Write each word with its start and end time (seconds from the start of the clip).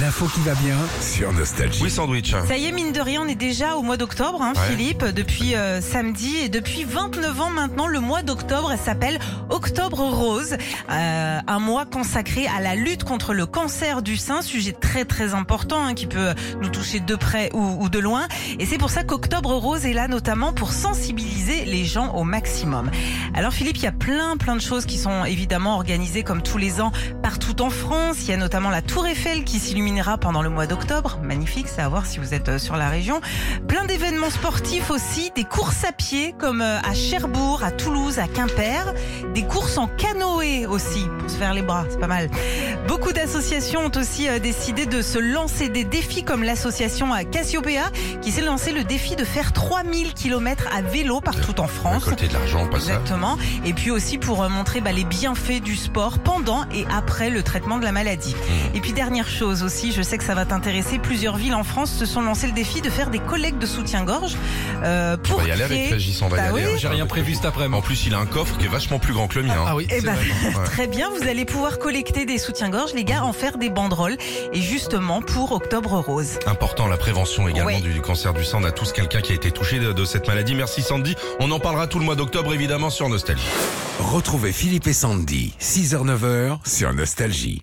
L'info 0.00 0.26
qui 0.28 0.40
va 0.40 0.54
bien 0.54 0.76
sur 1.02 1.30
Nostalgie. 1.32 1.82
Oui, 1.82 1.90
sandwich. 1.90 2.34
Ça 2.48 2.56
y 2.56 2.66
est, 2.66 2.72
mine 2.72 2.92
de 2.92 3.00
rien, 3.00 3.20
on 3.22 3.28
est 3.28 3.34
déjà 3.34 3.76
au 3.76 3.82
mois 3.82 3.98
d'octobre, 3.98 4.40
hein, 4.40 4.54
Ouais. 4.56 4.70
Philippe, 4.70 5.04
depuis 5.04 5.54
euh, 5.54 5.82
samedi 5.82 6.36
et 6.38 6.48
depuis 6.48 6.84
29 6.84 7.40
ans 7.40 7.50
maintenant, 7.50 7.86
le 7.86 8.00
mois 8.00 8.22
d'octobre 8.22 8.72
s'appelle 8.82 9.18
Octobre 9.50 9.98
Rose, 9.98 10.56
euh, 10.90 11.38
un 11.46 11.58
mois 11.58 11.84
consacré 11.84 12.46
à 12.46 12.60
la 12.62 12.76
lutte 12.76 13.04
contre 13.04 13.34
le 13.34 13.44
cancer 13.44 14.00
du 14.00 14.16
sein, 14.16 14.40
sujet 14.40 14.72
très 14.72 15.04
très 15.04 15.34
important 15.34 15.84
hein, 15.84 15.94
qui 15.94 16.06
peut 16.06 16.34
nous 16.62 16.70
toucher 16.70 17.00
de 17.00 17.14
près 17.14 17.50
ou, 17.52 17.84
ou 17.84 17.88
de 17.90 17.98
loin. 17.98 18.26
Et 18.58 18.64
c'est 18.64 18.78
pour 18.78 18.90
ça 18.90 19.04
qu'Octobre 19.04 19.52
Rose 19.52 19.84
est 19.84 19.92
là 19.92 20.08
notamment 20.08 20.54
pour 20.54 20.72
sensibiliser 20.72 21.66
les 21.66 21.84
gens 21.84 22.14
au 22.14 22.24
maximum. 22.24 22.90
Alors 23.34 23.52
Philippe, 23.52 23.76
il 23.76 23.82
y 23.84 23.88
a 23.88 23.92
plein 23.92 24.36
plein 24.38 24.56
de 24.56 24.62
choses 24.62 24.86
qui 24.86 24.96
sont 24.96 25.24
évidemment 25.26 25.74
organisées 25.74 26.22
comme 26.22 26.42
tous 26.42 26.58
les 26.58 26.80
ans 26.80 26.92
partout 27.22 27.60
en 27.60 27.70
France. 27.70 28.18
Il 28.22 28.30
y 28.30 28.32
a 28.32 28.38
notamment 28.38 28.70
la 28.70 28.80
Tour 28.82 29.06
Eiffel 29.06 29.44
qui 29.44 29.58
pendant 30.20 30.42
le 30.42 30.48
mois 30.48 30.66
d'octobre. 30.66 31.18
Magnifique, 31.22 31.66
c'est 31.68 31.82
à 31.82 31.88
voir 31.88 32.06
si 32.06 32.20
vous 32.20 32.32
êtes 32.32 32.48
euh, 32.48 32.58
sur 32.58 32.76
la 32.76 32.88
région. 32.88 33.20
Plein 33.66 33.84
d'événements 33.86 34.30
sportifs 34.30 34.90
aussi, 34.90 35.32
des 35.34 35.42
courses 35.42 35.84
à 35.84 35.90
pied 35.90 36.32
comme 36.38 36.62
euh, 36.62 36.78
à 36.78 36.94
Cherbourg, 36.94 37.64
à 37.64 37.72
Toulouse, 37.72 38.18
à 38.20 38.28
Quimper, 38.28 38.94
des 39.34 39.42
courses 39.42 39.78
en 39.78 39.88
canoë 39.88 40.66
aussi 40.66 41.06
pour 41.18 41.28
se 41.28 41.36
faire 41.36 41.54
les 41.54 41.62
bras, 41.62 41.84
c'est 41.90 41.98
pas 41.98 42.06
mal. 42.06 42.30
Beaucoup 42.86 43.12
d'associations 43.12 43.80
ont 43.80 43.98
aussi 43.98 44.28
euh, 44.28 44.38
décidé 44.38 44.86
de 44.86 45.02
se 45.02 45.18
lancer 45.18 45.68
des 45.68 45.84
défis 45.84 46.22
comme 46.22 46.44
l'association 46.44 47.08
Cassiopeia 47.30 47.90
qui 48.22 48.30
s'est 48.30 48.42
lancé 48.42 48.72
le 48.72 48.84
défi 48.84 49.16
de 49.16 49.24
faire 49.24 49.52
3000 49.52 50.14
km 50.14 50.68
à 50.72 50.82
vélo 50.82 51.20
partout 51.20 51.60
en 51.60 51.66
France. 51.66 52.04
Récolter 52.04 52.28
de 52.28 52.34
l'argent, 52.34 52.66
pas 52.68 52.78
ça. 52.78 52.92
Exactement. 52.92 53.36
Et 53.64 53.72
puis 53.72 53.90
aussi 53.90 54.18
pour 54.18 54.48
montrer 54.48 54.80
bah, 54.80 54.92
les 54.92 55.04
bienfaits 55.04 55.62
du 55.62 55.74
sport 55.74 56.20
pendant 56.20 56.64
et 56.72 56.86
après 56.94 57.30
le 57.30 57.42
traitement 57.42 57.78
de 57.78 57.84
la 57.84 57.92
maladie. 57.92 58.34
Mmh. 58.34 58.76
Et 58.76 58.80
puis 58.80 58.92
dernière 58.92 59.28
chose 59.28 59.62
aussi, 59.64 59.79
je 59.90 60.02
sais 60.02 60.18
que 60.18 60.24
ça 60.24 60.34
va 60.34 60.44
t'intéresser, 60.44 60.98
plusieurs 60.98 61.36
villes 61.36 61.54
en 61.54 61.64
France 61.64 61.90
se 61.92 62.04
sont 62.06 62.20
lancées 62.20 62.46
le 62.46 62.52
défi 62.52 62.80
de 62.82 62.90
faire 62.90 63.08
des 63.10 63.18
collectes 63.18 63.58
de 63.58 63.66
soutien-gorge 63.66 64.36
euh, 64.84 65.16
On 65.18 65.28
pour 65.28 65.40
va 65.40 65.48
y 65.48 65.50
aller 65.50 65.64
créer- 65.64 65.78
avec 65.80 65.92
Régis, 65.94 66.20
on 66.22 66.28
va 66.28 66.36
y 66.36 66.40
Bah 66.40 66.46
aller. 66.48 66.64
oui. 66.66 66.70
hein. 66.74 66.76
J'ai 66.78 66.88
rien 66.88 67.06
prévu 67.06 67.34
cet 67.34 67.44
après-midi. 67.46 67.78
En 67.78 67.80
plus, 67.82 68.04
il 68.06 68.14
a 68.14 68.18
un 68.18 68.26
coffre 68.26 68.56
qui 68.58 68.66
est 68.66 68.68
vachement 68.68 68.98
plus 68.98 69.12
grand 69.14 69.26
que 69.28 69.38
le 69.38 69.44
mien. 69.46 69.54
hein. 69.58 69.64
Ah 69.66 69.76
oui, 69.76 69.86
Eh 69.90 70.00
ben. 70.02 70.14
Ouais. 70.44 70.64
Très 70.66 70.86
bien, 70.86 71.08
vous 71.10 71.26
allez 71.28 71.44
pouvoir 71.44 71.78
collecter 71.78 72.26
des 72.26 72.38
soutiens-gorge, 72.38 72.92
les 72.94 73.04
gars, 73.04 73.22
en 73.24 73.32
faire 73.32 73.56
des 73.58 73.70
banderoles. 73.70 74.16
Et 74.52 74.60
justement 74.60 75.22
pour 75.22 75.52
Octobre 75.52 75.98
Rose. 75.98 76.38
Important, 76.46 76.86
la 76.86 76.96
prévention 76.96 77.48
également 77.48 77.66
Ouais. 77.70 77.80
du 77.80 78.00
cancer 78.00 78.34
du 78.34 78.44
sang. 78.44 78.58
On 78.60 78.64
a 78.64 78.72
tous 78.72 78.92
quelqu'un 78.92 79.20
qui 79.20 79.32
a 79.32 79.34
été 79.36 79.50
touché 79.50 79.78
de, 79.78 79.92
de 79.92 80.04
cette 80.04 80.26
maladie. 80.28 80.54
Merci 80.54 80.82
Sandy. 80.82 81.14
On 81.38 81.50
en 81.52 81.60
parlera 81.60 81.86
tout 81.86 81.98
le 81.98 82.04
mois 82.04 82.16
d'octobre 82.16 82.52
évidemment 82.52 82.90
sur 82.90 83.08
Nostalgie. 83.08 83.46
Retrouvez 84.00 84.52
Philippe 84.52 84.86
et 84.88 84.92
Sandy, 84.92 85.54
6h-9h 85.60 86.58
sur 86.66 86.92
Nostalgie. 86.92 87.62